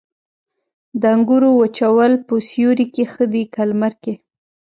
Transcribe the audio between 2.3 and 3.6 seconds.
سیوري کې ښه دي